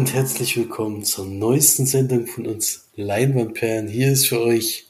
[0.00, 3.86] und herzlich willkommen zur neuesten Sendung von uns Leinwandperlen.
[3.86, 4.86] Hier ist für euch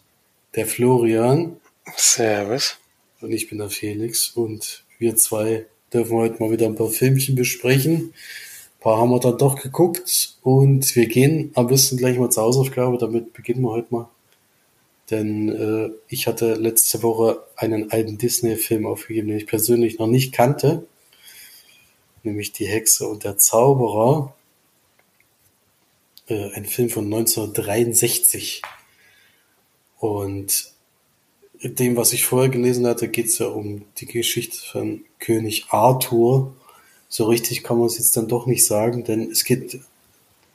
[0.55, 1.57] der Florian.
[1.97, 2.77] Servus.
[3.21, 7.35] Und ich bin der Felix und wir zwei dürfen heute mal wieder ein paar Filmchen
[7.35, 8.15] besprechen.
[8.15, 12.45] Ein paar haben wir dann doch geguckt und wir gehen am besten gleich mal zur
[12.45, 12.97] Hausaufgabe.
[12.97, 14.09] Damit beginnen wir heute mal.
[15.11, 20.33] Denn äh, ich hatte letzte Woche einen alten Disney-Film aufgegeben, den ich persönlich noch nicht
[20.33, 20.87] kannte.
[22.23, 24.37] Nämlich Die Hexe und der Zauberer.
[26.31, 28.63] Äh, ein Film von 1963.
[29.99, 30.73] Und
[31.63, 36.55] dem, was ich vorher gelesen hatte, geht es ja um die Geschichte von König Arthur.
[37.09, 39.79] So richtig kann man es jetzt dann doch nicht sagen, denn es geht,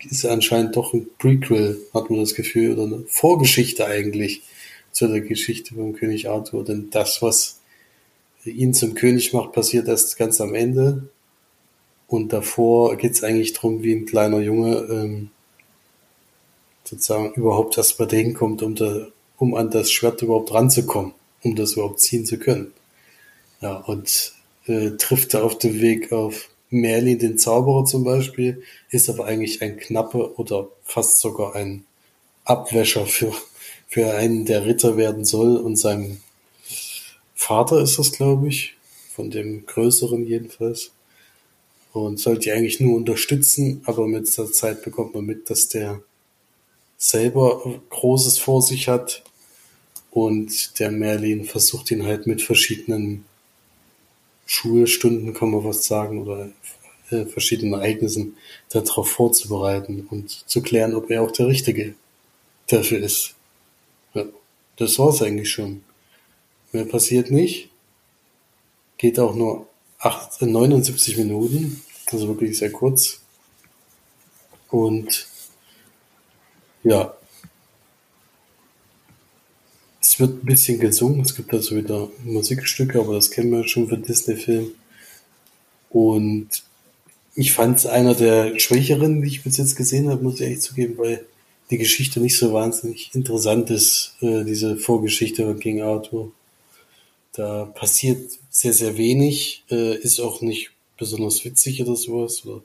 [0.10, 4.42] ist anscheinend doch ein Prequel, hat man das Gefühl, oder eine Vorgeschichte eigentlich
[4.92, 6.64] zu der Geschichte von König Arthur.
[6.64, 7.60] Denn das, was
[8.46, 11.10] ihn zum König macht, passiert erst ganz am Ende.
[12.08, 15.30] Und davor geht es eigentlich darum, wie ein kleiner Junge ähm,
[16.86, 21.56] sozusagen überhaupt erst bei denen kommt, um da um an das Schwert überhaupt ranzukommen, um
[21.56, 22.74] das überhaupt ziehen zu können.
[23.62, 24.34] Ja, und
[24.68, 29.62] äh, trifft er auf dem Weg auf Merlin den Zauberer zum Beispiel, ist aber eigentlich
[29.62, 31.86] ein Knappe oder fast sogar ein
[32.44, 33.34] Abwäscher für,
[33.88, 36.22] für einen, der Ritter werden soll und seinem
[37.34, 38.76] Vater ist das, glaube ich,
[39.14, 40.92] von dem Größeren jedenfalls.
[41.94, 46.02] Und sollte eigentlich nur unterstützen, aber mit der Zeit bekommt man mit, dass der
[46.98, 49.24] selber Großes vor sich hat
[50.12, 53.26] und der Merlin versucht ihn halt mit verschiedenen
[54.46, 56.50] Schulstunden, kann man was sagen, oder
[57.10, 58.38] äh, verschiedenen Ereignissen
[58.70, 61.96] darauf vorzubereiten und zu klären, ob er auch der Richtige
[62.68, 63.36] dafür ist.
[64.14, 64.26] Ja,
[64.78, 65.84] das war's eigentlich schon.
[66.72, 67.70] Mehr passiert nicht.
[68.98, 69.68] Geht auch nur
[70.00, 73.20] 8, 79 Minuten, also wirklich sehr kurz.
[74.70, 75.28] Und
[76.86, 77.14] ja.
[80.00, 81.22] Es wird ein bisschen gesungen.
[81.22, 84.72] Es gibt also wieder Musikstücke, aber das kennen wir schon für Disney-Film.
[85.90, 86.48] Und
[87.36, 90.62] ich fand es einer der schwächeren, die ich bis jetzt gesehen habe, muss ich echt
[90.62, 91.26] zugeben, weil
[91.70, 96.32] die Geschichte nicht so wahnsinnig interessant ist, äh, diese Vorgeschichte von King Arthur.
[97.34, 102.46] Da passiert sehr, sehr wenig, äh, ist auch nicht besonders witzig oder sowas.
[102.46, 102.62] Oder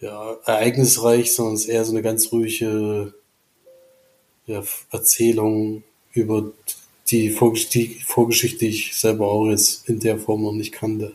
[0.00, 3.14] ja, ereignisreich, sondern es ist eher so eine ganz ruhige
[4.46, 5.82] ja, Erzählung
[6.12, 6.52] über
[7.08, 11.14] die, Vorges die Vorgeschichte, die ich selber auch jetzt in der Form noch nicht kannte.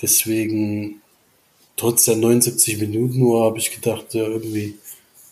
[0.00, 1.00] Deswegen,
[1.76, 4.76] trotz der 79 Minuten nur, habe ich gedacht, ja, irgendwie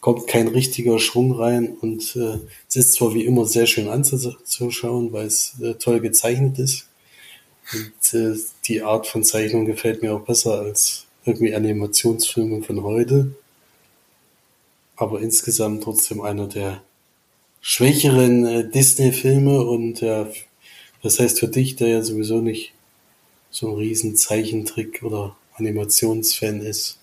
[0.00, 5.12] kommt kein richtiger Schwung rein und äh, es ist zwar wie immer sehr schön anzuschauen,
[5.12, 6.87] weil es äh, toll gezeichnet ist.
[7.72, 13.35] Und äh, die Art von Zeichnung gefällt mir auch besser als irgendwie Animationsfilme von heute.
[14.97, 16.83] Aber insgesamt trotzdem einer der
[17.61, 20.29] schwächeren äh, Disney-Filme und ja,
[21.03, 22.73] das heißt für dich, der ja sowieso nicht
[23.51, 27.01] so ein riesen Zeichentrick oder Animationsfan ist,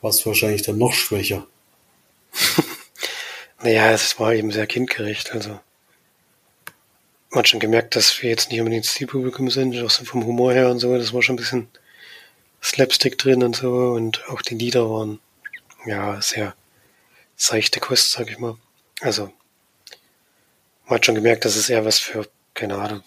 [0.00, 1.46] war es wahrscheinlich dann noch schwächer.
[3.62, 5.60] naja, es war eben sehr kindgerecht, also
[7.30, 10.54] man hat schon gemerkt, dass wir jetzt nicht unbedingt Zielpublikum sind, auch so vom Humor
[10.54, 11.68] her und so, das war schon ein bisschen
[12.62, 15.20] Slapstick drin und so und auch die Lieder waren
[15.86, 16.54] ja sehr
[17.36, 18.56] seichte Kost, sag ich mal.
[19.00, 19.32] Also
[20.84, 23.02] man hat schon gemerkt, dass es eher was für, keine Ahnung,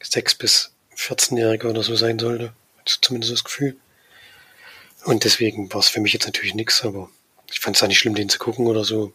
[0.00, 2.52] 6 bis 14-Jährige oder so sein sollte.
[2.84, 3.76] Zumindest das Gefühl.
[5.04, 7.10] Und deswegen war es für mich jetzt natürlich nichts, aber
[7.50, 9.12] ich fand es auch nicht schlimm, den zu gucken oder so.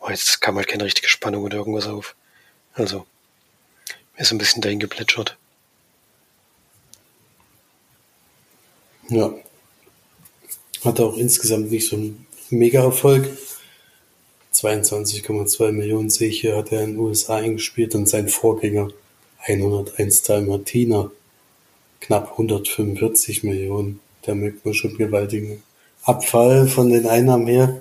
[0.00, 2.16] Aber jetzt kam halt keine richtige Spannung oder irgendwas auf.
[2.72, 3.06] Also,
[4.14, 5.36] mir ist ein bisschen dahin geplätschert.
[9.08, 9.34] Ja.
[10.84, 13.28] Hatte auch insgesamt nicht so einen Mega-Erfolg.
[14.52, 18.88] 22,2 Millionen sehe ich hier, hat er in den USA eingespielt und sein Vorgänger
[19.46, 21.10] 101 Dalmatiner
[22.00, 24.00] knapp 145 Millionen.
[24.22, 25.62] Da merkt man schon gewaltigen
[26.02, 27.80] Abfall von den Einnahmen her.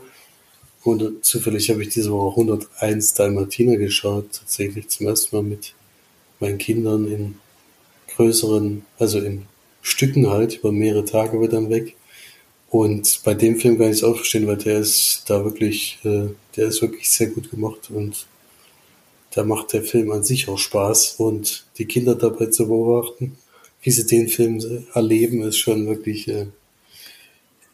[0.83, 5.73] Und zufällig habe ich diese Woche 101 Dalmatiner geschaut, tatsächlich zum ersten Mal mit
[6.39, 7.35] meinen Kindern in
[8.15, 9.47] größeren, also in
[9.85, 11.95] Stücken halt, über mehrere Tage wird dann weg.
[12.69, 16.29] Und bei dem Film kann ich es auch verstehen, weil der ist da wirklich, äh,
[16.57, 18.25] der ist wirklich sehr gut gemacht und
[19.35, 23.37] da macht der Film an sich auch Spaß und die Kinder dabei zu beobachten,
[23.83, 24.59] wie sie den Film
[24.95, 26.47] erleben, ist schon wirklich, äh,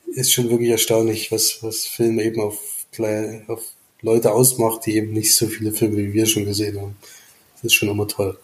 [0.07, 2.60] ist schon wirklich erstaunlich, was, was Filme eben auf,
[3.48, 3.64] auf
[4.02, 6.98] Leute ausmacht, die eben nicht so viele Filme wie wir schon gesehen haben.
[7.54, 8.38] Das ist schon immer toll.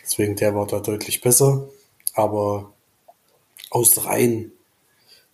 [0.00, 1.68] Deswegen der war da deutlich besser,
[2.14, 2.72] aber
[3.72, 4.52] aus rein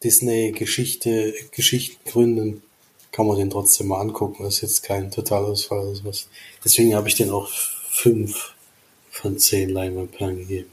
[0.02, 2.62] Disney-Geschichte, Geschichten gründen,
[3.10, 4.44] kann man den trotzdem mal angucken.
[4.44, 6.28] Das ist jetzt kein Totalausfall oder sowas.
[6.64, 7.50] Deswegen habe ich den auch
[7.90, 8.54] fünf
[9.10, 10.70] von zehn Leinwandperlen gegeben.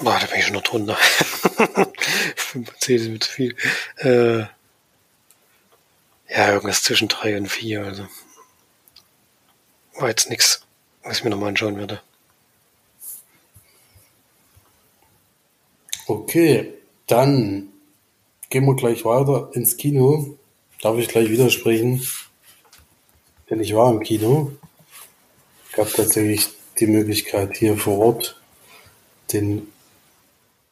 [0.00, 0.96] Boah, da bin ich schon noch drunter.
[2.52, 3.56] 5 von 10 ist mir zu viel.
[3.96, 4.40] Äh,
[6.28, 8.08] ja, irgendwas zwischen 3 und 4, also.
[9.94, 10.64] War jetzt nix,
[11.02, 12.02] was ich mir nochmal anschauen werde.
[16.12, 16.74] Okay,
[17.06, 17.72] dann
[18.50, 20.36] gehen wir gleich weiter ins Kino.
[20.82, 22.06] Darf ich gleich widersprechen?
[23.48, 24.52] Denn ich war im Kino.
[25.72, 28.38] Gab tatsächlich die Möglichkeit hier vor Ort
[29.32, 29.72] den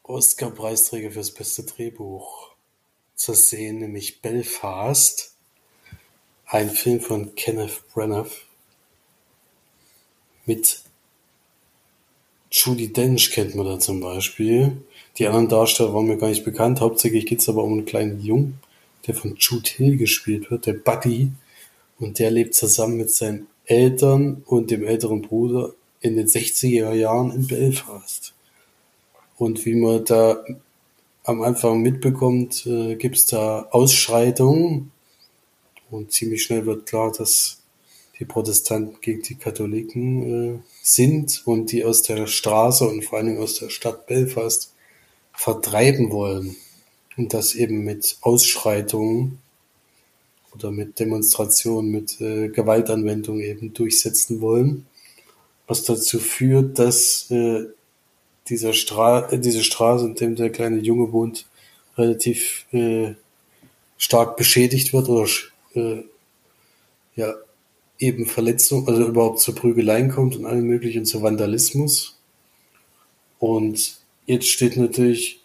[0.02, 2.50] Oscar-Preisträger fürs beste Drehbuch
[3.14, 5.34] zu sehen, nämlich Belfast.
[6.44, 8.30] Ein Film von Kenneth Branagh
[10.44, 10.82] mit
[12.62, 14.82] Judy Dench kennt man da zum Beispiel.
[15.16, 16.82] Die anderen Darsteller waren mir gar nicht bekannt.
[16.82, 18.60] Hauptsächlich geht es aber um einen kleinen Jungen,
[19.06, 21.30] der von Jude Hill gespielt wird, der Buddy.
[21.98, 25.72] Und der lebt zusammen mit seinen Eltern und dem älteren Bruder
[26.02, 28.34] in den 60er Jahren in Belfast.
[29.38, 30.44] Und wie man da
[31.24, 34.92] am Anfang mitbekommt, äh, gibt es da Ausschreitungen.
[35.90, 37.59] Und ziemlich schnell wird klar, dass
[38.20, 43.28] die Protestanten gegen die Katholiken äh, sind und die aus der Straße und vor allen
[43.28, 44.72] Dingen aus der Stadt Belfast
[45.32, 46.56] vertreiben wollen.
[47.16, 49.38] Und das eben mit Ausschreitungen
[50.54, 54.86] oder mit Demonstrationen, mit äh, Gewaltanwendung eben durchsetzen wollen.
[55.66, 57.64] Was dazu führt, dass äh,
[58.48, 61.46] dieser Stra äh, diese Straße, in dem der kleine Junge wohnt,
[61.96, 63.14] relativ äh,
[63.96, 65.26] stark beschädigt wird oder
[65.74, 66.02] äh,
[67.16, 67.34] ja
[68.00, 72.18] eben Verletzung, also überhaupt zu Prügeleien kommt und allem möglichen zu Vandalismus.
[73.38, 75.40] Und jetzt steht natürlich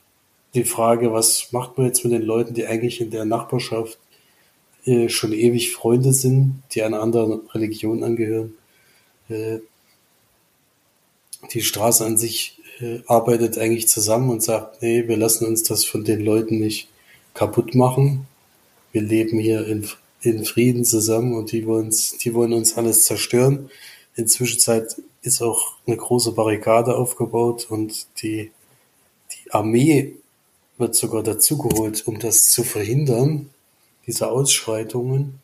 [0.55, 3.99] die Frage, was macht man jetzt mit den Leuten, die eigentlich in der Nachbarschaft
[4.85, 8.53] äh, schon ewig Freunde sind, die einer anderen Religion angehören.
[9.29, 9.59] Äh,
[11.53, 15.83] die Straße an sich äh, arbeitet eigentlich zusammen und sagt, nee, wir lassen uns das
[15.83, 16.87] von den Leuten nicht
[17.33, 18.27] kaputt machen.
[18.93, 19.85] Wir leben hier in
[20.25, 23.69] in Frieden zusammen und die wollen, die wollen uns alles zerstören.
[24.15, 24.59] Inzwischen
[25.21, 28.51] ist auch eine große Barrikade aufgebaut und die,
[29.31, 30.15] die Armee
[30.77, 33.49] wird sogar dazugeholt, um das zu verhindern,
[34.07, 35.39] diese Ausschreitungen.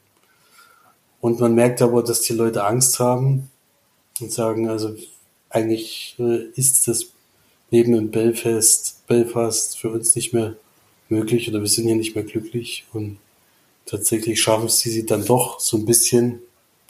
[1.19, 3.49] Und man merkt aber, dass die Leute Angst haben
[4.19, 4.95] und sagen, also
[5.49, 7.07] eigentlich äh, ist das
[7.69, 10.55] Leben in Belfast, Belfast für uns nicht mehr
[11.09, 13.17] möglich oder wir sind hier nicht mehr glücklich und
[13.85, 16.39] tatsächlich schaffen sie sie dann doch so ein bisschen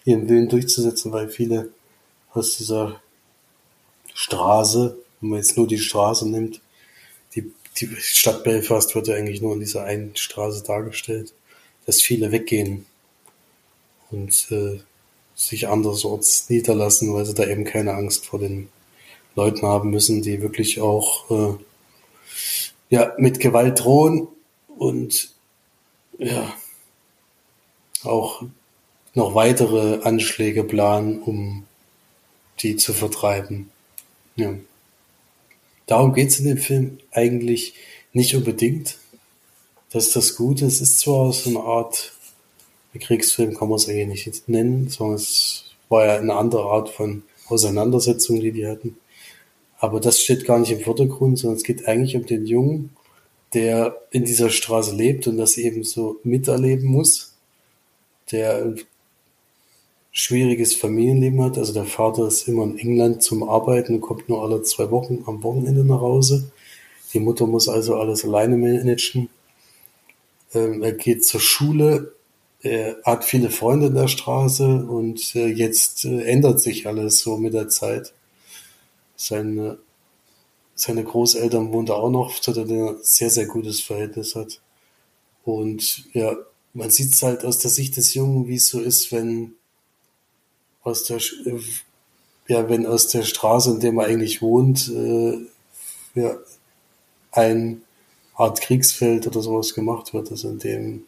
[0.05, 1.71] ihren Willen durchzusetzen, weil viele
[2.33, 3.01] aus dieser
[4.13, 6.61] Straße, wenn man jetzt nur die Straße nimmt,
[7.35, 11.33] die, die Stadt Belfast wird ja eigentlich nur in dieser einen Straße dargestellt,
[11.85, 12.85] dass viele weggehen
[14.09, 14.79] und äh,
[15.35, 18.69] sich andersorts niederlassen, weil sie da eben keine Angst vor den
[19.35, 21.53] Leuten haben müssen, die wirklich auch äh,
[22.89, 24.27] ja mit Gewalt drohen
[24.67, 25.33] und
[26.17, 26.53] ja
[28.03, 28.43] auch
[29.13, 31.65] noch weitere Anschläge planen, um
[32.59, 33.69] die zu vertreiben.
[34.35, 34.53] Ja.
[35.85, 37.73] Darum geht's in dem Film eigentlich
[38.13, 38.97] nicht unbedingt.
[39.89, 40.65] Das ist das Gute.
[40.65, 42.13] Es ist zwar so eine Art
[42.97, 47.23] Kriegsfilm, kann man es eigentlich nicht nennen, sondern es war ja eine andere Art von
[47.47, 48.97] Auseinandersetzung, die die hatten.
[49.79, 52.95] Aber das steht gar nicht im Vordergrund, sondern es geht eigentlich um den Jungen,
[53.53, 57.30] der in dieser Straße lebt und das eben so miterleben muss
[58.31, 58.81] der ein
[60.11, 61.57] schwieriges Familienleben hat.
[61.57, 65.23] Also der Vater ist immer in England zum Arbeiten und kommt nur alle zwei Wochen
[65.25, 66.51] am Wochenende nach Hause.
[67.13, 69.29] Die Mutter muss also alles alleine managen.
[70.53, 72.13] Ähm, er geht zur Schule,
[72.61, 77.37] er hat viele Freunde in der Straße und äh, jetzt äh, ändert sich alles so
[77.37, 78.13] mit der Zeit.
[79.15, 79.79] Seine,
[80.75, 84.61] seine Großeltern wohnen da auch noch, so dass er ein sehr, sehr gutes Verhältnis hat.
[85.43, 86.35] Und ja,
[86.73, 89.53] man sieht es halt aus der Sicht des Jungen, wie es so ist, wenn
[90.83, 91.19] aus der
[92.47, 95.37] ja, wenn aus der Straße, in der man eigentlich wohnt, äh,
[96.15, 96.37] ja,
[97.31, 97.81] ein
[98.35, 101.03] Art Kriegsfeld oder sowas gemacht wird, also in dem,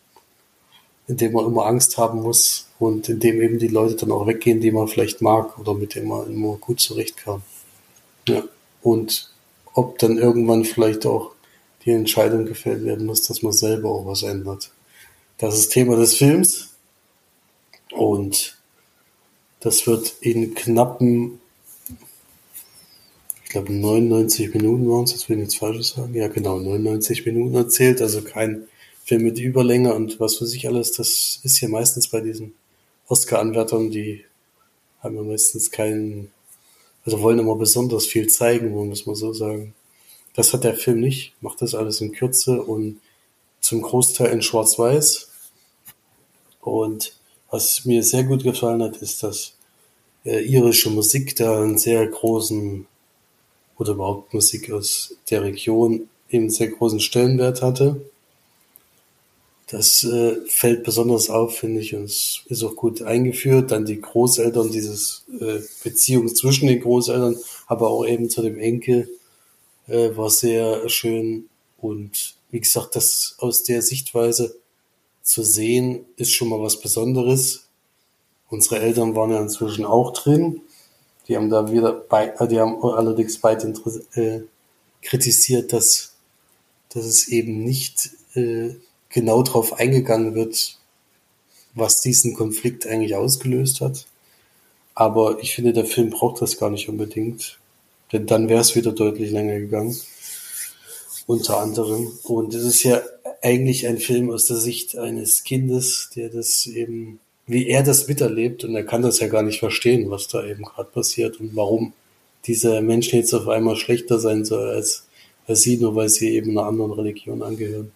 [1.07, 4.27] in dem man immer Angst haben muss und in dem eben die Leute dann auch
[4.27, 7.41] weggehen, die man vielleicht mag oder mit denen man immer gut zurechtkam.
[8.27, 8.43] Ja.
[8.81, 9.31] Und
[9.73, 11.31] ob dann irgendwann vielleicht auch
[11.83, 14.71] die Entscheidung gefällt werden muss, dass man selber auch was ändert.
[15.37, 16.69] Das ist Thema des Films.
[17.91, 18.57] Und
[19.59, 21.39] das wird in knappen,
[23.43, 26.13] ich glaube 99 Minuten waren es, jetzt will ich nichts Falsches sagen.
[26.13, 28.67] Ja, genau, 99 Minuten erzählt, also kein
[29.05, 30.91] Film mit Überlänge und was für sich alles.
[30.91, 32.53] Das ist ja meistens bei diesen
[33.07, 34.25] Oscar-Anwärtern, die
[35.01, 36.31] haben ja meistens keinen,
[37.05, 39.73] also wollen immer besonders viel zeigen, muss man so sagen.
[40.35, 42.99] Das hat der Film nicht, macht das alles in Kürze und
[43.63, 45.29] zum Großteil in Schwarz-Weiß.
[46.61, 47.13] Und
[47.49, 49.53] was mir sehr gut gefallen hat, ist, dass
[50.25, 52.85] äh, irische Musik da einen sehr großen
[53.77, 58.01] oder überhaupt Musik aus der Region eben sehr großen Stellenwert hatte.
[59.67, 63.71] Das äh, fällt besonders auf, finde ich, und es ist auch gut eingeführt.
[63.71, 69.09] Dann die Großeltern, dieses äh, Beziehung zwischen den Großeltern, aber auch eben zu dem Enkel
[69.87, 71.49] äh, war sehr schön.
[71.77, 74.55] Und wie gesagt, das aus der Sichtweise
[75.23, 77.63] zu sehen, ist schon mal was Besonderes.
[78.47, 80.61] Unsere Eltern waren ja inzwischen auch drin.
[81.27, 83.73] Die haben da wieder bei, äh, die haben allerdings beide
[84.13, 84.41] äh,
[85.01, 86.13] kritisiert, dass,
[86.89, 88.75] dass es eben nicht äh,
[89.09, 90.77] genau darauf eingegangen wird,
[91.73, 94.05] was diesen Konflikt eigentlich ausgelöst hat.
[94.93, 97.57] Aber ich finde, der Film braucht das gar nicht unbedingt.
[98.11, 99.99] Denn dann wäre es wieder deutlich länger gegangen.
[101.25, 102.11] Unter anderem.
[102.23, 103.01] Und es ist ja
[103.41, 108.63] eigentlich ein Film aus der Sicht eines Kindes, der das eben, wie er das miterlebt.
[108.63, 111.93] Und er kann das ja gar nicht verstehen, was da eben gerade passiert und warum
[112.45, 115.07] dieser Mensch jetzt auf einmal schlechter sein soll als,
[115.47, 117.91] als sie, nur weil sie eben einer anderen Religion angehören.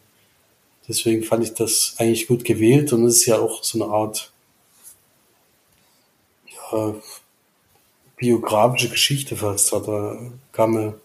[0.88, 4.32] Deswegen fand ich das eigentlich gut gewählt und es ist ja auch so eine Art
[6.72, 6.96] ja,
[8.16, 9.74] biografische Geschichte fast.
[9.74, 10.96] Da kam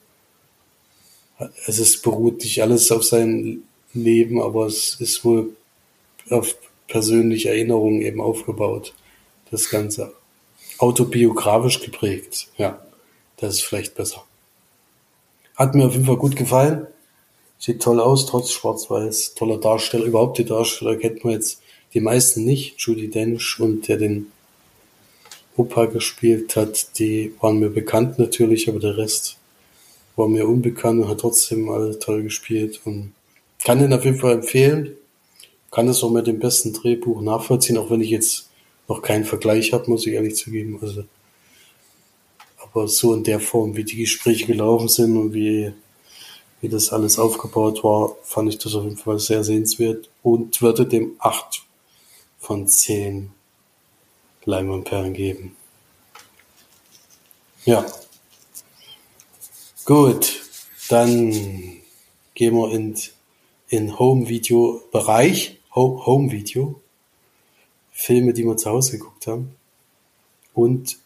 [1.42, 3.62] er, es beruht nicht alles auf sein
[3.94, 5.56] Leben, aber es ist wohl
[6.30, 6.56] auf
[6.88, 8.94] persönliche Erinnerungen eben aufgebaut.
[9.50, 10.12] Das Ganze.
[10.78, 12.48] Autobiografisch geprägt.
[12.56, 12.84] Ja,
[13.36, 14.24] das ist vielleicht besser.
[15.56, 16.86] Hat mir auf jeden Fall gut gefallen.
[17.58, 19.34] Sieht toll aus, trotz Schwarz-Weiß.
[19.34, 20.04] Toller Darsteller.
[20.04, 21.60] Überhaupt die Darsteller kennt man jetzt
[21.94, 22.80] die meisten nicht.
[22.80, 24.32] Judy Dench und der den
[25.56, 29.36] Opa gespielt hat, die waren mir bekannt natürlich, aber der Rest
[30.16, 33.12] war mir unbekannt und hat trotzdem alle toll gespielt und
[33.64, 34.96] kann den auf jeden Fall empfehlen.
[35.70, 38.50] Kann es auch mit dem besten Drehbuch nachvollziehen, auch wenn ich jetzt
[38.88, 40.78] noch keinen Vergleich habe, muss ich ehrlich zugeben.
[40.82, 41.04] Also,
[42.58, 45.72] aber so in der Form, wie die Gespräche gelaufen sind und wie
[46.62, 50.86] wie das alles aufgebaut war, fand ich das auf jeden Fall sehr sehenswert und würde
[50.86, 51.64] dem acht
[52.38, 53.32] von zehn
[54.44, 55.56] Leinwandperlen geben.
[57.64, 57.84] Ja.
[59.84, 60.42] Gut,
[60.88, 61.32] dann
[62.34, 62.96] gehen wir in,
[63.68, 65.58] in Home-Video-Bereich.
[65.74, 66.80] Home-Video.
[67.90, 69.56] Filme, die wir zu Hause geguckt haben.
[70.54, 70.98] Und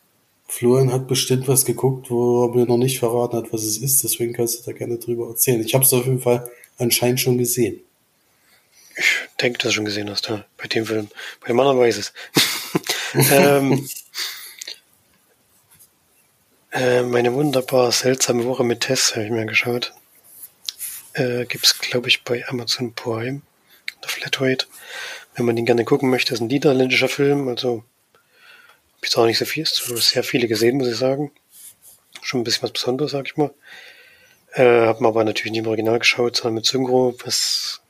[0.46, 4.04] Florian hat bestimmt was geguckt, wo er mir noch nicht verraten hat, was es ist.
[4.04, 5.64] Deswegen kannst du da gerne drüber erzählen.
[5.64, 7.80] Ich habe es auf jeden Fall anscheinend schon gesehen.
[8.96, 9.04] Ich
[9.40, 10.44] denke, dass du schon gesehen hast, ja.
[10.58, 11.08] Bei dem Film.
[11.40, 12.12] Bei dem anderen weiß es.
[13.32, 13.88] ähm,
[16.76, 19.94] äh, meine wunderbar seltsame Woche mit Tess habe ich mir angeschaut.
[21.14, 23.40] Äh, Gibt es, glaube ich, bei Amazon Prime.
[24.02, 24.66] Der Flatrate.
[25.34, 27.82] Wenn man den gerne gucken möchte, ist ein niederländischer Film, also
[29.02, 31.32] jetzt auch nicht so viel, sehr viele gesehen, muss ich sagen.
[32.22, 33.54] Schon ein bisschen was Besonderes, sag ich mal.
[34.52, 37.80] Äh, hab mir aber natürlich nicht im Original geschaut, sondern mit Synchro, was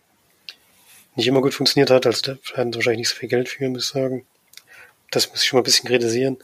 [1.16, 2.06] nicht immer gut funktioniert hat.
[2.06, 4.26] Also da hatten sie wahrscheinlich nicht so viel Geld für, muss ich sagen.
[5.10, 6.38] Das muss ich schon mal ein bisschen kritisieren.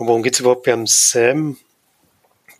[0.00, 0.64] Und worum geht's überhaupt?
[0.64, 1.58] Wir haben Sam,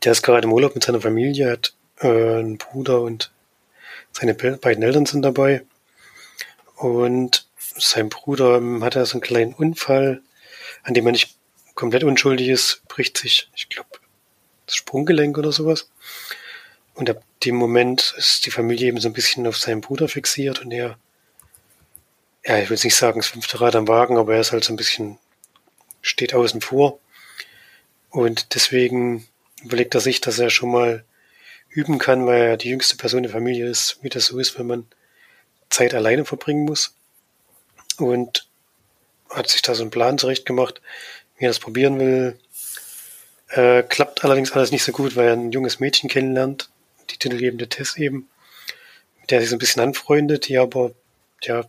[0.04, 3.32] der ist gerade im Urlaub mit seiner Familie, hat äh, einen Bruder und
[4.12, 5.62] seine beiden Eltern sind dabei.
[6.76, 7.46] Und
[7.78, 10.22] sein Bruder ähm, hatte so einen kleinen Unfall
[10.82, 11.36] an dem er nicht
[11.74, 13.88] komplett unschuldig ist, bricht sich, ich glaube,
[14.66, 15.90] das Sprunggelenk oder sowas.
[16.94, 20.60] Und ab dem Moment ist die Familie eben so ein bisschen auf seinen Bruder fixiert
[20.60, 20.98] und er,
[22.44, 24.72] ja, ich will nicht sagen, das fünfte Rad am Wagen, aber er ist halt so
[24.72, 25.18] ein bisschen,
[26.02, 26.98] steht außen vor.
[28.10, 29.26] Und deswegen
[29.62, 31.04] überlegt er sich, dass er schon mal
[31.68, 34.66] üben kann, weil er die jüngste Person der Familie ist, wie das so ist, wenn
[34.66, 34.86] man
[35.68, 36.94] Zeit alleine verbringen muss.
[37.98, 38.48] Und
[39.28, 40.80] hat sich da so einen Plan zurecht gemacht,
[41.38, 42.38] wie er das probieren will.
[43.48, 46.70] Äh, klappt allerdings alles nicht so gut, weil er ein junges Mädchen kennenlernt,
[47.10, 48.28] die titelgebende Tess eben,
[49.20, 50.92] mit der er sich so ein bisschen anfreundet, die aber,
[51.42, 51.64] ja,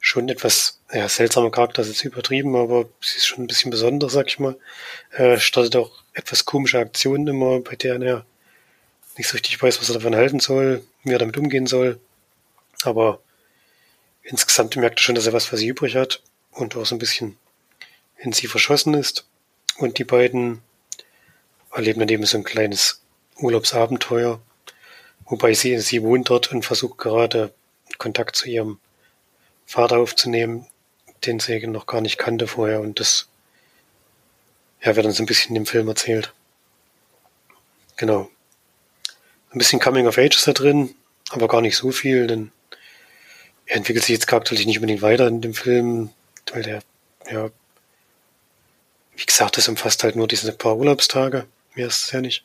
[0.00, 4.12] schon etwas, ja, seltsamer Charakter ist jetzt übertrieben, aber sie ist schon ein bisschen besonders,
[4.12, 4.56] sag ich mal.
[5.10, 8.24] Äh, startet auch etwas komische Aktionen immer, bei denen er
[9.18, 11.98] nicht so richtig weiß, was er davon halten soll, wie er damit umgehen soll.
[12.84, 13.20] Aber
[14.22, 16.22] insgesamt merkt er schon, dass er was für sie übrig hat
[16.52, 17.36] und auch so ein bisschen
[18.18, 19.26] in sie verschossen ist.
[19.78, 20.62] Und die beiden
[21.72, 23.02] erleben dann eben so ein kleines
[23.40, 24.40] Urlaubsabenteuer,
[25.26, 27.52] wobei sie, sie wohnt dort und versucht gerade
[27.98, 28.78] Kontakt zu ihrem
[29.66, 30.68] Vater aufzunehmen,
[31.26, 33.28] den sie noch gar nicht kannte vorher und das
[34.82, 36.32] ja, wird so ein bisschen im Film erzählt.
[37.96, 38.30] Genau.
[39.50, 40.94] Ein bisschen Coming of Age ist da drin,
[41.30, 42.52] aber gar nicht so viel, denn
[43.66, 46.10] er entwickelt sich jetzt charakterlich nicht unbedingt weiter in dem Film,
[46.52, 46.82] weil der,
[47.30, 47.50] ja,
[49.16, 51.46] wie gesagt, das umfasst halt nur diese paar Urlaubstage.
[51.74, 52.44] Mehr ist es ja nicht.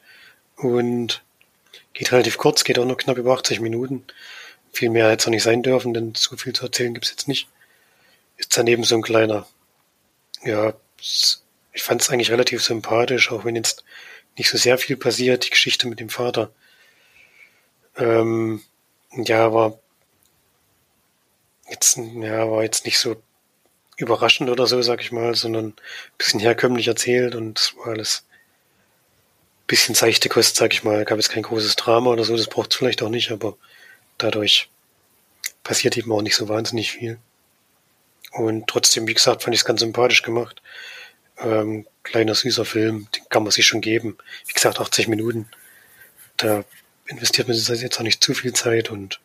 [0.56, 1.24] Und
[1.94, 4.06] geht relativ kurz, geht auch nur knapp über 80 Minuten.
[4.72, 7.28] Viel mehr hätte es auch nicht sein dürfen, denn so viel zu erzählen gibt's jetzt
[7.28, 7.48] nicht.
[8.40, 9.46] Ist daneben so ein kleiner,
[10.44, 13.84] ja, ich fand es eigentlich relativ sympathisch, auch wenn jetzt
[14.38, 16.50] nicht so sehr viel passiert, die Geschichte mit dem Vater.
[17.98, 18.64] Ähm,
[19.12, 19.78] ja, war
[21.70, 23.22] jetzt, ja, war jetzt nicht so
[23.98, 25.76] überraschend oder so, sag ich mal, sondern ein
[26.18, 28.24] bisschen herkömmlich erzählt und es war alles
[29.64, 31.04] ein bisschen seichte Kost, sag ich mal.
[31.04, 33.58] Gab jetzt kein großes Drama oder so, das braucht es vielleicht auch nicht, aber
[34.18, 34.70] dadurch
[35.64, 37.20] passiert eben auch nicht so wahnsinnig viel.
[38.32, 40.62] Und trotzdem, wie gesagt, fand ich es ganz sympathisch gemacht.
[41.40, 44.18] Ähm, kleiner süßer Film, den kann man sich schon geben.
[44.46, 45.50] Wie gesagt, 80 Minuten.
[46.38, 46.64] Da
[47.08, 49.20] investiert man jetzt auch nicht zu viel Zeit und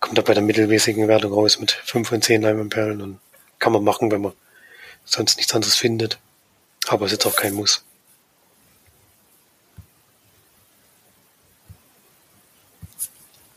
[0.00, 3.20] kommt da bei der mittelmäßigen Wertung raus mit 5 von 10 Leinwandperlen und
[3.58, 4.32] kann man machen, wenn man
[5.04, 6.18] sonst nichts anderes findet.
[6.88, 7.84] Aber ist jetzt auch kein Muss.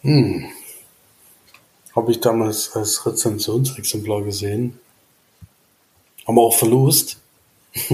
[0.02, 0.55] Hm.
[1.96, 4.80] Habe ich damals als Rezensionsexemplar gesehen.
[6.28, 7.18] Haben wir auch verlost.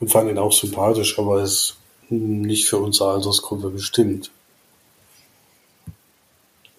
[0.00, 1.76] Und fand ihn auch sympathisch, aber ist
[2.08, 4.30] nicht für unsere Altersgruppe bestimmt.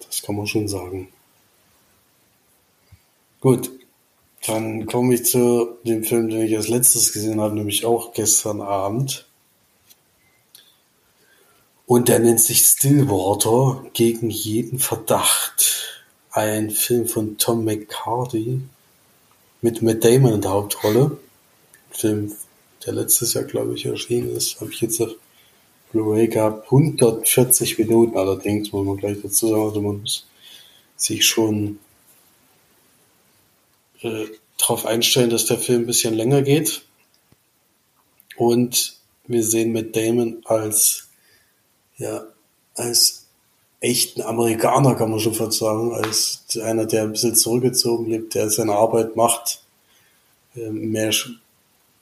[0.06, 1.08] Das kann man schon sagen.
[3.40, 3.70] Gut,
[4.46, 8.60] dann komme ich zu dem Film, den ich als letztes gesehen habe, nämlich auch gestern
[8.60, 9.29] Abend.
[11.90, 16.06] Und der nennt sich Stillwater gegen jeden Verdacht.
[16.30, 18.60] Ein Film von Tom McCarthy
[19.60, 21.18] mit Matt Damon in der Hauptrolle.
[21.90, 22.32] Film,
[22.86, 25.10] der letztes Jahr, glaube ich, erschienen ist, habe ich jetzt auf
[25.90, 26.66] Blu-ray gehabt.
[26.66, 29.62] 140 Minuten allerdings, muss man gleich dazu sagen.
[29.64, 30.28] Also man muss
[30.94, 31.80] sich schon
[34.02, 34.26] äh,
[34.58, 36.82] darauf einstellen, dass der Film ein bisschen länger geht.
[38.36, 38.94] Und
[39.26, 41.09] wir sehen mit Damon als,
[42.00, 42.24] ja,
[42.74, 43.26] als
[43.80, 48.50] echten Amerikaner, kann man schon fast sagen, als einer, der ein bisschen zurückgezogen lebt, der
[48.50, 49.62] seine Arbeit macht,
[50.56, 51.12] äh, mehr,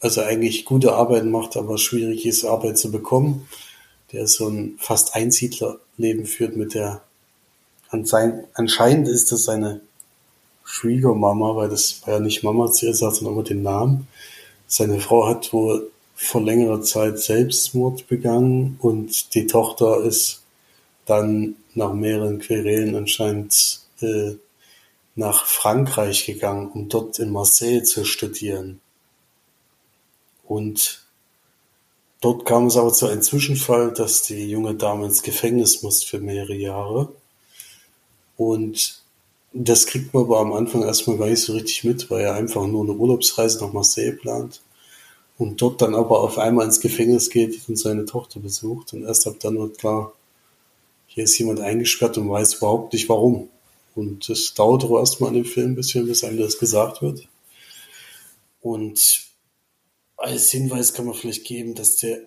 [0.00, 3.48] also eigentlich gute Arbeit macht, aber schwierig ist, Arbeit zu bekommen,
[4.12, 7.02] der so ein fast Einsiedlerleben führt mit der,
[7.90, 9.80] anscheinend ist das seine
[10.64, 14.06] Schwiegermama, weil das war ja nicht Mama zu ihr, sagt sondern immer den Namen.
[14.66, 20.42] Seine Frau hat wohl vor längerer Zeit Selbstmord begangen und die Tochter ist
[21.06, 24.32] dann nach mehreren Querelen anscheinend äh,
[25.14, 28.80] nach Frankreich gegangen, um dort in Marseille zu studieren.
[30.44, 31.06] Und
[32.20, 36.18] dort kam es aber zu einem Zwischenfall, dass die junge Dame ins Gefängnis muss für
[36.18, 37.12] mehrere Jahre.
[38.36, 39.02] Und
[39.52, 42.66] das kriegt man aber am Anfang erstmal gar nicht so richtig mit, weil er einfach
[42.66, 44.60] nur eine Urlaubsreise nach Marseille plant
[45.38, 49.26] und dort dann aber auf einmal ins Gefängnis geht und seine Tochter besucht und erst
[49.26, 50.12] ab dann wird klar,
[51.06, 53.48] hier ist jemand eingesperrt und weiß überhaupt nicht warum.
[53.94, 57.26] Und das dauert auch erstmal an dem Film ein bisschen, bis einem das gesagt wird.
[58.60, 59.22] Und
[60.16, 62.20] als Hinweis kann man vielleicht geben, dass der,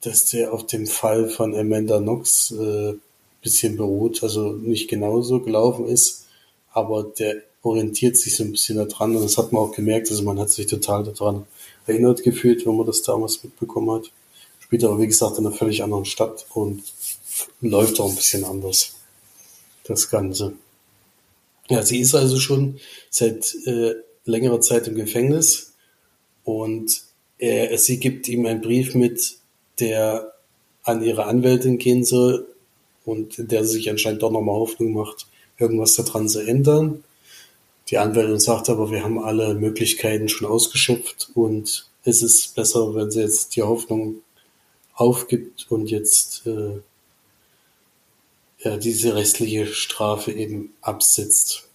[0.00, 2.94] dass der auf dem Fall von Amanda Knox äh,
[3.40, 6.26] bisschen beruht, also nicht genauso gelaufen ist,
[6.72, 10.22] aber der orientiert sich so ein bisschen daran und das hat man auch gemerkt, also
[10.22, 11.46] man hat sich total daran
[11.86, 14.12] erinnert gefühlt, wenn man das damals mitbekommen hat.
[14.60, 16.82] Spielt aber wie gesagt in einer völlig anderen Stadt und
[17.60, 18.94] läuft auch ein bisschen anders,
[19.84, 20.52] das Ganze.
[21.70, 23.94] Ja, sie ist also schon seit äh,
[24.26, 25.72] längerer Zeit im Gefängnis
[26.44, 27.02] und
[27.38, 29.38] er, sie gibt ihm einen Brief mit,
[29.80, 30.34] der
[30.82, 32.46] an ihre Anwältin gehen soll
[33.06, 35.26] und der sich anscheinend doch nochmal Hoffnung macht,
[35.58, 37.02] irgendwas daran zu ändern.
[37.88, 43.10] Die Anwältin sagt aber, wir haben alle Möglichkeiten schon ausgeschöpft und es ist besser, wenn
[43.10, 44.22] sie jetzt die Hoffnung
[44.94, 46.80] aufgibt und jetzt äh,
[48.60, 51.68] ja, diese restliche Strafe eben absitzt.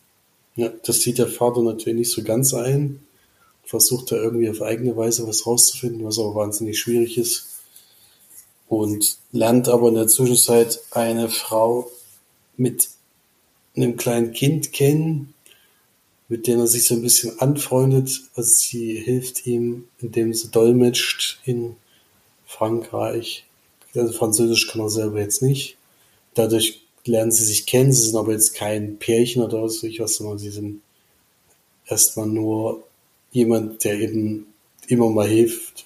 [0.56, 3.02] Ja, das sieht der Vater natürlich nicht so ganz ein,
[3.63, 7.45] versucht da irgendwie auf eigene Weise was rauszufinden, was aber wahnsinnig schwierig ist.
[8.67, 11.91] Und lernt aber in der Zwischenzeit eine Frau
[12.58, 12.89] mit
[13.76, 15.34] einem kleinen Kind kennen,
[16.30, 18.22] mit dem er sich so ein bisschen anfreundet.
[18.36, 21.76] Also sie hilft ihm, indem sie dolmetscht in
[22.46, 23.46] Frankreich.
[23.96, 25.78] Also Französisch kann er selber jetzt nicht.
[26.36, 27.92] Dadurch lernen sie sich kennen.
[27.92, 30.82] Sie sind aber jetzt kein Pärchen oder was weiß ich was, sondern sie sind
[31.88, 32.84] erstmal nur
[33.32, 34.46] jemand, der eben
[34.88, 35.86] immer mal hilft,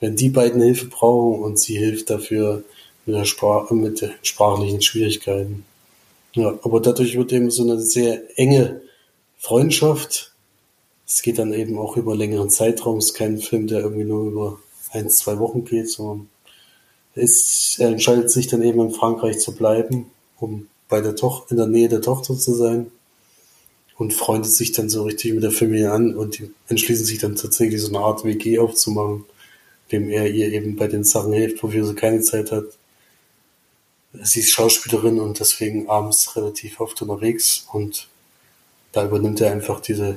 [0.00, 2.64] wenn die beiden Hilfe brauchen und sie hilft dafür
[3.06, 5.64] mit der Sprache, mit den sprachlichen Schwierigkeiten.
[6.34, 8.82] Ja, aber dadurch wird eben so eine sehr enge
[9.38, 10.32] Freundschaft.
[11.06, 12.98] Es geht dann eben auch über längeren Zeitraum.
[12.98, 14.58] Es ist kein Film, der irgendwie nur über
[14.90, 16.28] ein, zwei Wochen geht, sondern
[17.14, 21.56] ist, er entscheidet sich dann eben in Frankreich zu bleiben, um bei der Tochter, in
[21.56, 22.90] der Nähe der Tochter zu sein
[23.96, 27.36] und freundet sich dann so richtig mit der Familie an und die entschließen sich dann
[27.36, 29.24] tatsächlich so eine Art WG aufzumachen,
[29.90, 32.64] dem er ihr eben bei den Sachen hilft, wofür sie keine Zeit hat.
[34.12, 38.08] Sie ist Schauspielerin und deswegen abends relativ oft unterwegs und
[38.96, 40.16] da übernimmt er einfach diese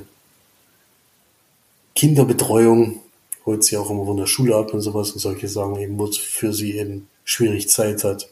[1.94, 3.00] Kinderbetreuung,
[3.44, 6.54] holt sie auch immer von der Schule ab und sowas und solche Sachen eben, für
[6.54, 8.30] sie eben schwierig Zeit hat.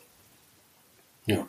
[1.27, 1.47] Ja.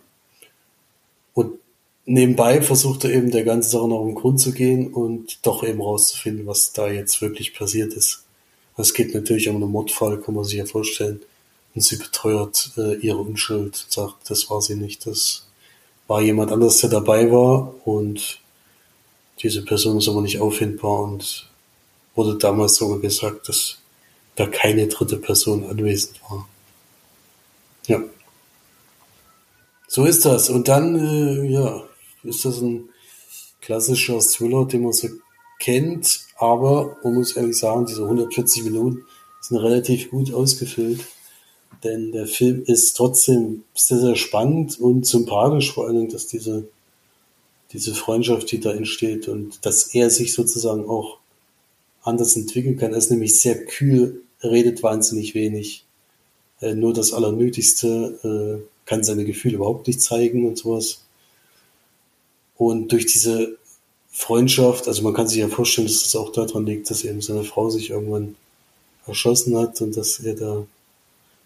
[1.33, 1.59] Und
[2.05, 5.63] nebenbei versucht er eben der ganzen Sache noch auf den Grund zu gehen und doch
[5.63, 8.25] eben rauszufinden, was da jetzt wirklich passiert ist.
[8.75, 11.21] Es geht natürlich um einen Mordfall, kann man sich ja vorstellen.
[11.73, 15.47] Und sie beteuert äh, ihre Unschuld, sagt, das war sie nicht, das
[16.07, 18.41] war jemand anderes, der dabei war und
[19.41, 21.49] diese Person ist aber nicht auffindbar und
[22.15, 23.78] wurde damals sogar gesagt, dass
[24.36, 26.47] da keine dritte Person anwesend war.
[27.88, 28.02] Ja.
[29.88, 30.49] So ist das.
[30.49, 31.84] Und dann, äh, ja,
[32.23, 32.89] ist das ein
[33.62, 35.08] klassischer Thriller, den man so
[35.60, 39.06] kennt, aber man muss ehrlich sagen, diese 140 Minuten
[39.41, 41.06] sind relativ gut ausgefüllt,
[41.84, 46.67] denn der Film ist trotzdem sehr, sehr spannend und sympathisch, vor allem, dass diese,
[47.73, 51.17] diese Freundschaft, die da entsteht und dass er sich sozusagen auch
[52.01, 52.93] anders entwickeln kann.
[52.93, 55.86] Er ist nämlich sehr kühl, redet wahnsinnig wenig,
[56.62, 61.03] äh, nur das Allernötigste, äh, kann seine Gefühle überhaupt nicht zeigen und sowas.
[62.58, 63.58] Und durch diese
[64.12, 67.43] Freundschaft, also man kann sich ja vorstellen, dass das auch daran liegt, dass eben seine
[67.43, 68.36] Frau sich irgendwann
[69.05, 70.65] erschossen hat und dass er da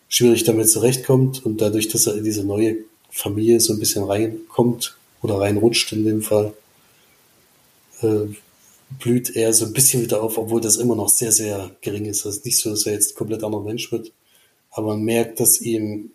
[0.07, 2.77] schwierig damit zurechtkommt und dadurch, dass er in diese neue
[3.09, 6.53] Familie so ein bisschen reinkommt oder reinrutscht in dem Fall,
[8.01, 8.27] äh,
[8.99, 12.25] blüht er so ein bisschen wieder auf, obwohl das immer noch sehr, sehr gering ist.
[12.25, 14.12] Das ist nicht so, dass er jetzt komplett anderer Mensch wird,
[14.69, 16.12] aber man merkt, dass ihm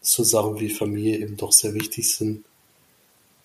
[0.00, 2.44] so Sachen wie Familie eben doch sehr wichtig sind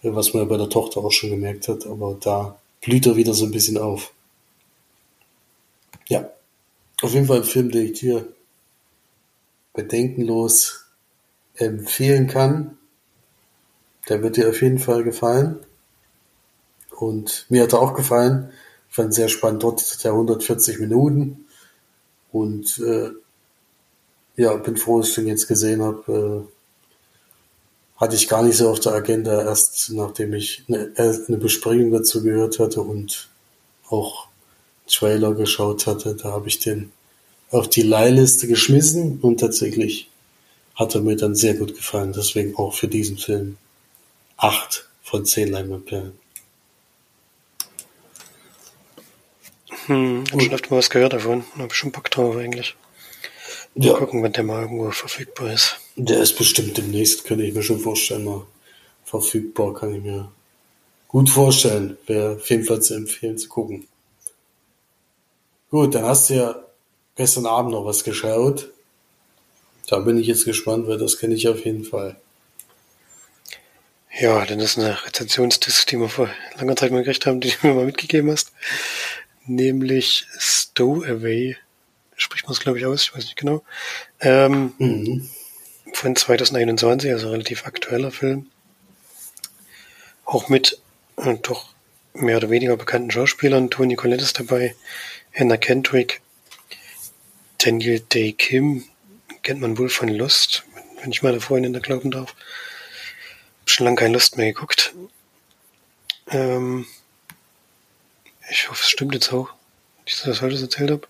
[0.03, 3.33] was man ja bei der Tochter auch schon gemerkt hat, aber da blüht er wieder
[3.33, 4.13] so ein bisschen auf.
[6.09, 6.29] Ja,
[7.01, 8.27] auf jeden Fall ein Film, den ich dir
[9.73, 10.85] bedenkenlos
[11.55, 12.77] empfehlen kann.
[14.09, 15.59] Der wird dir auf jeden Fall gefallen.
[16.91, 18.51] Und mir hat er auch gefallen.
[18.89, 19.63] Ich fand sehr spannend.
[19.63, 21.45] Dort der 140 Minuten.
[22.31, 23.11] Und äh,
[24.35, 26.47] ja, bin froh, dass ich den jetzt gesehen habe.
[26.47, 26.53] Äh,
[28.01, 32.23] hatte ich gar nicht so auf der Agenda, erst nachdem ich eine, eine Besprechung dazu
[32.23, 33.29] gehört hatte und
[33.87, 34.27] auch
[34.87, 36.15] Trailer geschaut hatte.
[36.15, 36.91] Da habe ich den
[37.51, 40.09] auf die Leihliste geschmissen und tatsächlich
[40.75, 42.13] hat er mir dann sehr gut gefallen.
[42.13, 43.57] Deswegen auch für diesen Film
[44.37, 46.17] acht von zehn Leinwandperlen.
[49.85, 51.43] Hm, hab schon öfter mal was gehört davon.
[51.57, 52.75] Hab schon Bock drauf eigentlich.
[53.75, 53.93] Mal ja.
[53.93, 55.77] gucken, wann der mal irgendwo verfügbar ist.
[55.95, 58.45] Der ist bestimmt demnächst, könnte ich mir schon vorstellen, mal
[59.03, 60.31] verfügbar, kann ich mir
[61.07, 61.97] gut vorstellen.
[62.05, 63.87] Wäre auf jeden Fall zu empfehlen zu gucken.
[65.69, 66.55] Gut, dann hast du ja
[67.15, 68.69] gestern Abend noch was geschaut.
[69.87, 72.15] Da bin ich jetzt gespannt, weil das kenne ich auf jeden Fall.
[74.19, 77.67] Ja, dann ist eine Rezensionsdisk, die wir vor langer Zeit mal gekriegt haben, die du
[77.67, 78.51] mir mal mitgegeben hast.
[79.45, 81.57] Nämlich Stowaway
[82.15, 83.63] spricht man es, glaube ich, aus, ich weiß nicht genau.
[84.21, 85.29] Ähm, mhm.
[85.93, 88.51] Von 2021, also relativ aktueller Film.
[90.25, 90.79] Auch mit
[91.17, 91.73] äh, doch
[92.13, 93.71] mehr oder weniger bekannten Schauspielern.
[93.71, 94.75] Tony Collette ist dabei,
[95.35, 96.21] Anna Kendrick,
[97.57, 98.83] Daniel Day Kim,
[99.41, 100.63] kennt man wohl von Lust,
[101.01, 102.35] wenn ich meiner Freundin da glauben darf.
[103.65, 104.93] Schon lange keine Lust mehr geguckt.
[106.27, 106.85] Ähm,
[108.49, 109.49] ich hoffe, es stimmt jetzt auch,
[110.05, 111.07] dass ich das falsch erzählt habe.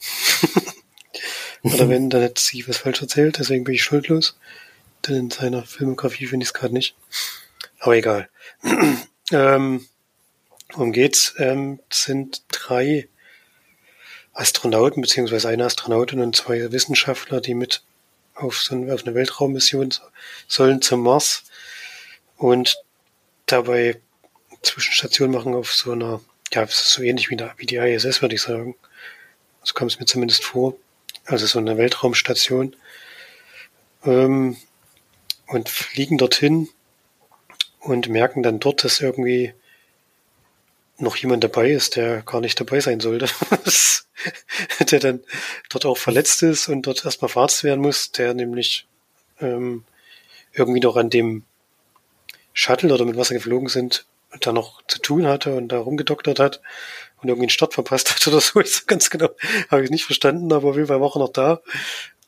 [1.62, 4.36] Oder wenn, dann hat sie was falsch erzählt, deswegen bin ich schuldlos.
[5.06, 6.96] Denn in seiner Filmografie finde ich es gerade nicht.
[7.78, 8.28] Aber egal.
[9.32, 9.86] ähm,
[10.72, 11.34] worum geht's?
[11.38, 13.08] Ähm, sind drei
[14.32, 17.82] Astronauten, beziehungsweise eine Astronautin und zwei Wissenschaftler, die mit
[18.34, 19.92] auf, so auf eine Weltraummission
[20.46, 21.44] sollen zum Mars
[22.38, 22.82] und
[23.46, 24.00] dabei
[24.62, 26.20] Zwischenstation machen auf so einer,
[26.52, 28.74] ja, so ähnlich wie, der, wie die ISS, würde ich sagen.
[29.62, 30.74] So kam es mir zumindest vor.
[31.26, 32.74] also so eine Weltraumstation,
[34.04, 34.56] ähm,
[35.46, 36.68] und fliegen dorthin
[37.80, 39.54] und merken dann dort, dass irgendwie
[40.98, 43.28] noch jemand dabei ist, der gar nicht dabei sein sollte,
[44.90, 45.20] der dann
[45.70, 48.86] dort auch verletzt ist und dort erstmal verarzt werden muss, der nämlich
[49.40, 49.84] ähm,
[50.52, 51.44] irgendwie noch an dem
[52.58, 54.04] Shuttle oder mit was er geflogen sind,
[54.40, 56.60] da noch zu tun hatte und da rumgedoktert hat
[57.22, 58.60] und irgendwie einen Start verpasst hat oder so.
[58.60, 59.28] Ich ganz genau,
[59.70, 61.60] habe ich nicht verstanden, aber auf jeden Fall war er noch da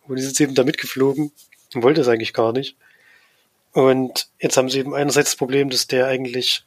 [0.06, 1.32] und die sind eben da mitgeflogen
[1.74, 2.76] und wollte es eigentlich gar nicht.
[3.72, 6.64] Und jetzt haben sie eben einerseits das Problem, dass der eigentlich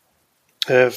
[0.67, 0.91] äh,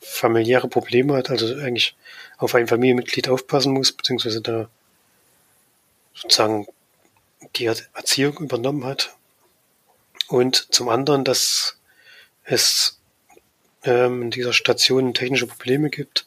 [0.00, 1.96] familiäre Probleme hat, also eigentlich
[2.36, 4.68] auf ein Familienmitglied aufpassen muss, beziehungsweise da
[6.14, 6.66] sozusagen
[7.56, 9.16] die Erziehung übernommen hat.
[10.28, 11.78] Und zum anderen, dass
[12.44, 13.00] es
[13.84, 16.26] ähm, in dieser Station technische Probleme gibt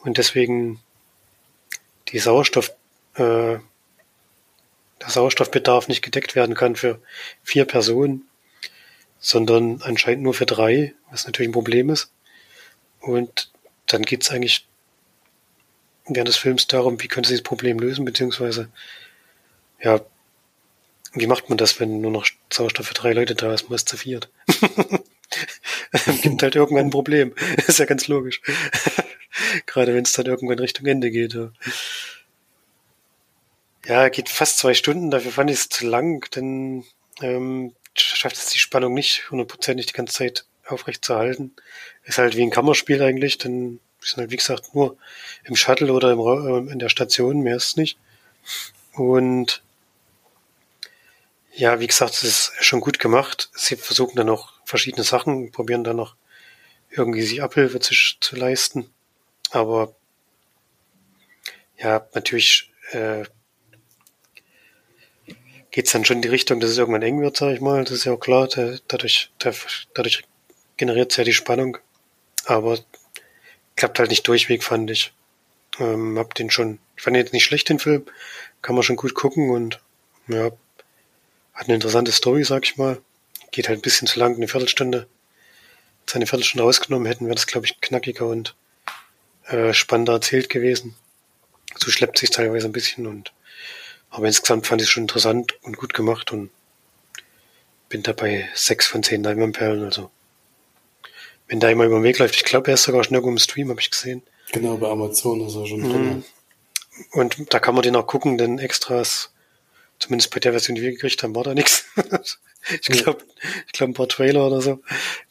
[0.00, 0.80] und deswegen
[2.08, 2.70] die Sauerstoff,
[3.14, 3.58] äh,
[5.00, 7.00] der Sauerstoffbedarf nicht gedeckt werden kann für
[7.42, 8.28] vier Personen,
[9.20, 12.10] sondern anscheinend nur für drei, was natürlich ein Problem ist.
[13.00, 13.50] Und
[13.86, 14.66] dann geht es eigentlich
[16.06, 18.68] während des Films darum, wie könnte sie das Problem lösen, beziehungsweise
[19.80, 20.00] ja,
[21.12, 23.88] wie macht man das, wenn nur noch Sauerstoff für drei Leute da ist, man ist
[23.88, 24.28] zu viert.
[26.22, 27.34] gibt halt irgendwann ein Problem.
[27.66, 28.40] ist ja ganz logisch.
[29.66, 31.34] Gerade wenn es dann irgendwann Richtung Ende geht.
[31.34, 31.50] Ja.
[33.86, 36.84] ja, geht fast zwei Stunden, dafür fand ich es zu lang, denn
[37.22, 41.54] ähm, schafft es die Spannung nicht hundertprozentig die ganze Zeit aufrecht zu halten.
[42.04, 44.96] Ist halt wie ein Kammerspiel eigentlich, denn wir sind halt wie gesagt nur
[45.44, 47.98] im Shuttle oder im, äh, in der Station, mehr ist es nicht.
[48.94, 49.62] Und
[51.54, 53.50] ja, wie gesagt, es ist schon gut gemacht.
[53.54, 56.14] Sie versuchen dann auch verschiedene Sachen, probieren dann noch
[56.90, 58.90] irgendwie sich Abhilfe zu, zu leisten.
[59.50, 59.94] Aber
[61.78, 63.24] ja, natürlich äh,
[65.70, 67.82] geht dann schon in die Richtung, dass es irgendwann eng wird, sag ich mal.
[67.84, 68.46] Das ist ja auch klar.
[68.48, 69.54] Der, dadurch, der,
[69.94, 70.24] dadurch
[70.76, 71.78] generiert ja die Spannung.
[72.44, 72.78] Aber
[73.74, 75.12] klappt halt nicht durchweg, fand ich.
[75.78, 78.04] Ähm, hab den schon, ich fand jetzt nicht schlecht, den Film.
[78.60, 79.80] Kann man schon gut gucken und
[80.26, 80.50] ja,
[81.54, 83.00] hat eine interessante Story, sag ich mal.
[83.50, 85.06] Geht halt ein bisschen zu lang, eine Viertelstunde.
[86.06, 88.54] Seine Viertelstunde rausgenommen hätten, wäre das, glaube ich, knackiger und
[89.46, 90.96] äh, spannender erzählt gewesen.
[91.76, 93.32] So schleppt sich teilweise ein bisschen und
[94.10, 96.50] aber insgesamt fand ich es schon interessant und gut gemacht und
[97.88, 100.10] bin dabei sechs von zehn Diamond-Perlen, also
[101.46, 102.36] wenn da immer über den Weg läuft.
[102.36, 104.22] Ich glaube, er ist sogar schon irgendwo im Stream, habe ich gesehen.
[104.52, 106.04] Genau, bei Amazon ist er schon drin.
[106.04, 106.24] Mhm.
[107.12, 109.32] Und da kann man den auch gucken, denn Extras,
[109.98, 111.86] zumindest bei der Version, die wir gekriegt haben, war da nichts.
[112.70, 113.24] ich glaube,
[113.66, 114.80] ich glaube ein paar Trailer oder so.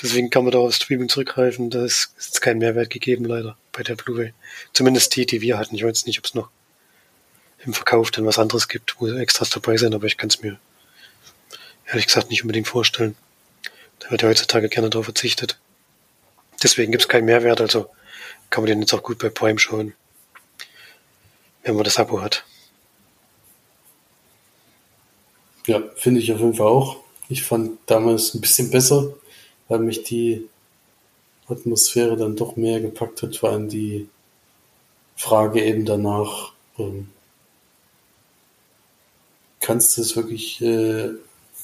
[0.02, 1.70] Deswegen kann man da auf Streaming zurückgreifen.
[1.70, 4.34] Da ist, ist kein Mehrwert gegeben, leider, bei der Blu-ray.
[4.74, 5.76] Zumindest die, die wir hatten.
[5.76, 6.50] Ich weiß nicht, ob es noch
[7.66, 10.60] im Verkauf dann was anderes gibt, wo Extras dabei sind, aber ich kann es mir
[11.88, 13.16] ehrlich gesagt nicht unbedingt vorstellen.
[14.00, 15.58] Da wird ja heutzutage gerne darauf verzichtet.
[16.62, 17.90] Deswegen gibt es keinen Mehrwert, also
[18.50, 19.94] kann man den jetzt auch gut bei Prime schauen,
[21.64, 22.46] wenn man das Abo hat.
[25.68, 26.98] Ja, finde ich auf jeden Fall auch.
[27.30, 29.14] Ich fand damals ein bisschen besser,
[29.68, 30.48] weil mich die
[31.48, 34.08] Atmosphäre dann doch mehr gepackt hat, vor allem die
[35.18, 37.10] Frage eben danach, ähm,
[39.60, 41.10] kannst du es wirklich äh,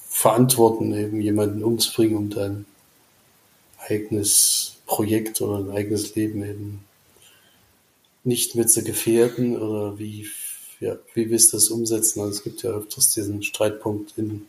[0.10, 2.66] verantworten, eben jemanden umzubringen, um dein
[3.88, 6.86] eigenes Projekt oder ein eigenes Leben eben
[8.26, 10.28] nicht mehr zu gefährden oder wie,
[10.84, 12.22] ja, wie willst du das umsetzen?
[12.22, 14.48] Also es gibt ja öfters diesen Streitpunkt in,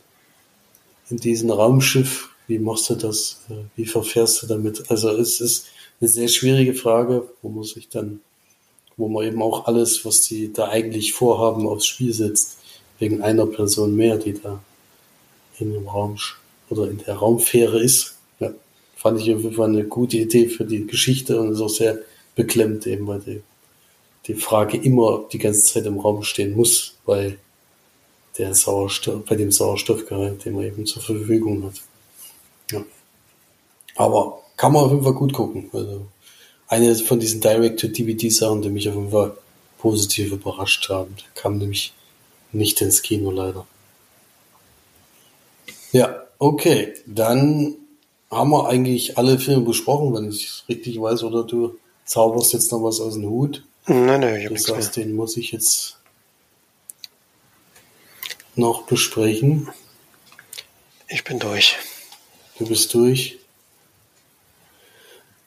[1.09, 2.29] in diesem Raumschiff.
[2.47, 3.41] Wie machst du das?
[3.49, 4.89] Äh, wie verfährst du damit?
[4.89, 5.67] Also es ist
[5.99, 8.21] eine sehr schwierige Frage, wo man sich dann,
[8.97, 12.57] wo man eben auch alles, was die da eigentlich vorhaben, aufs Spiel setzt,
[12.99, 14.61] wegen einer Person mehr, die da
[15.59, 16.17] in dem Raum
[16.69, 18.15] oder in der Raumfähre ist
[19.05, 21.99] fand ich auf jeden Fall eine gute Idee für die Geschichte und ist auch sehr
[22.33, 23.41] beklemmt eben, weil die,
[24.27, 27.37] die Frage immer die ganze Zeit im Raum stehen muss, bei
[28.37, 31.81] der Sauerstoff, bei dem Sauerstoffgehalt, den man eben zur Verfügung hat.
[32.71, 32.83] Ja.
[33.95, 35.69] Aber kann man auf jeden Fall gut gucken.
[35.71, 36.07] Also
[36.67, 39.37] eine von diesen Direct-to-DVD-Sachen, die mich auf jeden Fall
[39.77, 41.15] positiv überrascht haben.
[41.17, 41.93] Der kam nämlich
[42.51, 43.67] nicht ins Kino leider.
[45.91, 46.93] Ja, okay.
[47.05, 47.75] Dann
[48.31, 52.71] haben wir eigentlich alle Filme besprochen, wenn ich es richtig weiß, oder du zauberst jetzt
[52.71, 53.63] noch was aus dem Hut?
[53.87, 55.97] Nein, nein, ich habe Das heißt, den muss ich jetzt
[58.55, 59.69] noch besprechen.
[61.07, 61.77] Ich bin durch.
[62.57, 63.37] Du bist durch.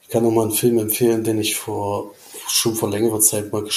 [0.03, 2.15] Ich kann noch mal einen Film empfehlen, den ich vor
[2.47, 3.67] schon vor längerer Zeit mal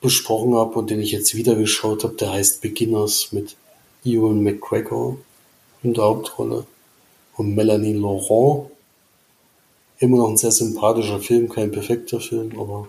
[0.00, 3.56] besprochen habe und den ich jetzt wieder geschaut habe, der heißt Beginners mit
[4.04, 5.16] Ewan McGregor
[5.84, 6.66] in der Hauptrolle
[7.36, 8.70] und Melanie Laurent.
[9.98, 12.88] Immer noch ein sehr sympathischer Film, kein perfekter Film, aber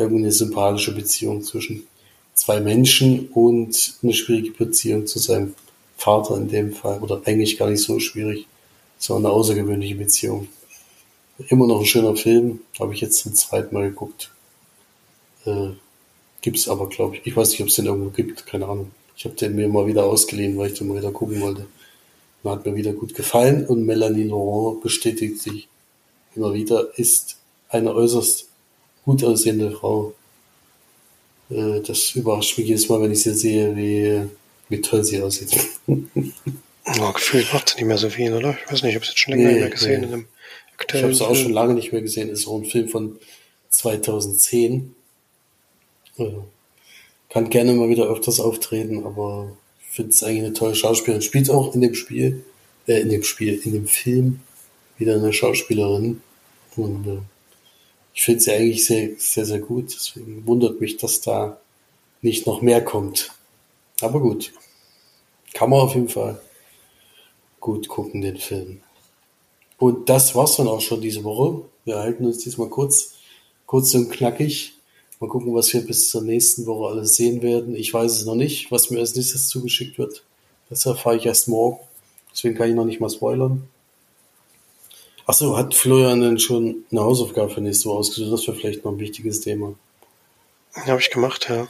[0.00, 1.86] irgendwie eine sympathische Beziehung zwischen
[2.34, 5.54] zwei Menschen und eine schwierige Beziehung zu seinem
[5.96, 7.00] Vater in dem Fall.
[7.00, 8.46] Oder eigentlich gar nicht so schwierig,
[8.98, 10.48] sondern eine außergewöhnliche Beziehung.
[11.48, 14.30] Immer noch ein schöner Film, habe ich jetzt zum zweiten Mal geguckt.
[15.46, 15.70] Äh,
[16.42, 17.26] gibt's aber, glaube ich.
[17.26, 18.90] Ich weiß nicht, ob es den irgendwo gibt, keine Ahnung.
[19.16, 21.66] Ich habe den mir mal wieder ausgeliehen, weil ich den mal wieder gucken wollte.
[22.42, 25.68] Und hat mir wieder gut gefallen und Melanie Laurent bestätigt sich
[26.34, 27.36] immer wieder, ist
[27.68, 28.49] eine äußerst
[29.04, 30.14] gut aussehende Frau.
[31.50, 34.28] Äh, das überrascht mich jedes Mal, wenn ich sie sehe, wie,
[34.68, 35.56] wie toll sie aussieht.
[35.86, 38.56] oh, gefühlt macht sie nicht mehr so viel, oder?
[38.64, 40.00] Ich weiß nicht, ich habe es jetzt schon länger nee, nicht mehr gesehen.
[40.00, 40.06] Nee.
[40.06, 40.26] In einem
[40.88, 42.30] ich habe es auch schon lange nicht mehr gesehen.
[42.30, 43.18] Ist auch ein Film von
[43.68, 44.94] 2010.
[46.18, 46.44] Also,
[47.28, 51.22] kann gerne mal wieder öfters auftreten, aber ich finde es eigentlich eine tolle Schauspielerin.
[51.22, 52.44] Spielt auch in dem Spiel,
[52.86, 54.40] äh, in dem Spiel, in dem Film
[54.98, 56.22] wieder eine Schauspielerin.
[56.76, 57.18] Und äh,
[58.14, 59.94] ich finde sie eigentlich sehr, sehr, sehr gut.
[59.94, 61.60] Deswegen wundert mich, dass da
[62.22, 63.32] nicht noch mehr kommt.
[64.00, 64.52] Aber gut.
[65.52, 66.40] Kann man auf jeden Fall
[67.60, 68.80] gut gucken, den Film.
[69.78, 71.62] Und das war's dann auch schon diese Woche.
[71.84, 73.14] Wir halten uns diesmal kurz,
[73.66, 74.74] kurz und knackig.
[75.18, 77.74] Mal gucken, was wir bis zur nächsten Woche alles sehen werden.
[77.74, 80.24] Ich weiß es noch nicht, was mir als nächstes zugeschickt wird.
[80.68, 81.78] Das erfahre ich erst morgen.
[82.32, 83.68] Deswegen kann ich noch nicht mal spoilern.
[85.26, 88.32] Achso, hat Florian denn schon eine Hausaufgabe für nächste Woche ausgesucht?
[88.32, 89.74] Das wäre vielleicht noch ein wichtiges Thema.
[90.74, 91.68] Habe ich gemacht, ja.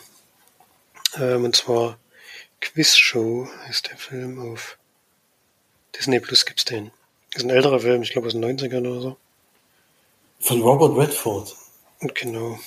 [1.18, 1.98] Ähm, und zwar
[2.60, 4.78] Quizshow ist der Film auf
[5.96, 6.90] Disney Plus gibt's den.
[7.32, 9.16] Das ist ein älterer Film, ich glaube aus den 90ern oder so.
[10.40, 11.56] Von Robert Redford.
[12.14, 12.58] Genau.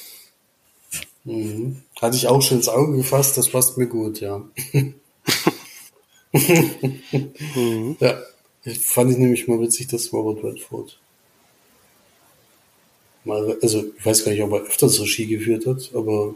[1.23, 1.81] Mhm.
[2.01, 4.43] Hatte ich auch schon ins Auge gefasst, das passt mir gut, ja.
[6.33, 7.97] mhm.
[7.99, 8.21] Ja.
[8.65, 10.97] Ich fand ich nämlich mal witzig, dass Robert Redford
[13.25, 16.35] mal, also ich weiß gar nicht, ob er öfters Regie geführt hat, aber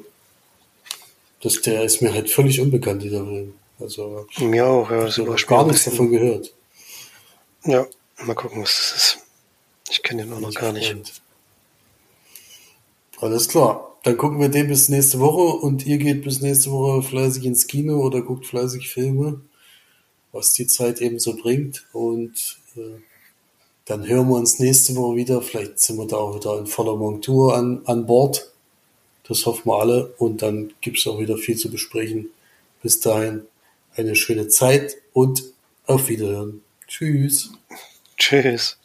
[1.41, 3.53] das, der ist mir halt völlig unbekannt, dieser Film.
[3.79, 6.53] Also mir auch, ja, das also, gar nichts davon gehört.
[7.65, 7.85] Ja,
[8.25, 9.17] mal gucken, was das ist.
[9.89, 11.21] Ich kenne den auch noch gar nicht.
[13.19, 13.97] Alles klar.
[14.03, 17.67] Dann gucken wir den bis nächste Woche und ihr geht bis nächste Woche fleißig ins
[17.67, 19.41] Kino oder guckt fleißig Filme
[20.31, 21.85] was die Zeit eben so bringt.
[21.93, 23.01] Und äh,
[23.85, 25.41] dann hören wir uns nächste Woche wieder.
[25.41, 28.51] Vielleicht sind wir da auch wieder in voller Montur an, an Bord.
[29.27, 30.07] Das hoffen wir alle.
[30.17, 32.29] Und dann gibt es auch wieder viel zu besprechen.
[32.81, 33.43] Bis dahin
[33.95, 35.43] eine schöne Zeit und
[35.85, 36.61] auf Wiederhören.
[36.87, 37.51] Tschüss.
[38.17, 38.77] Tschüss.